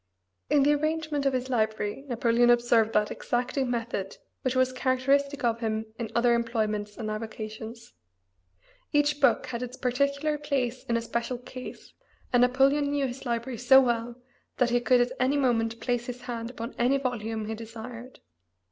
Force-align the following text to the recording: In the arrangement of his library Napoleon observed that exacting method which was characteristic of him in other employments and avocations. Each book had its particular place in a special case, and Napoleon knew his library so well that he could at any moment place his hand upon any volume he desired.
In 0.49 0.63
the 0.63 0.73
arrangement 0.73 1.27
of 1.27 1.33
his 1.33 1.47
library 1.47 2.05
Napoleon 2.07 2.49
observed 2.49 2.91
that 2.93 3.11
exacting 3.11 3.69
method 3.69 4.17
which 4.41 4.55
was 4.55 4.73
characteristic 4.73 5.43
of 5.43 5.59
him 5.59 5.85
in 5.99 6.09
other 6.15 6.33
employments 6.33 6.97
and 6.97 7.11
avocations. 7.11 7.93
Each 8.91 9.21
book 9.21 9.45
had 9.45 9.61
its 9.61 9.77
particular 9.77 10.39
place 10.39 10.83
in 10.85 10.97
a 10.97 11.01
special 11.03 11.37
case, 11.37 11.93
and 12.33 12.41
Napoleon 12.41 12.89
knew 12.89 13.05
his 13.05 13.27
library 13.27 13.59
so 13.59 13.79
well 13.79 14.15
that 14.57 14.71
he 14.71 14.79
could 14.81 15.01
at 15.01 15.11
any 15.19 15.37
moment 15.37 15.79
place 15.79 16.07
his 16.07 16.21
hand 16.21 16.49
upon 16.49 16.73
any 16.79 16.97
volume 16.97 17.45
he 17.45 17.53
desired. 17.53 18.21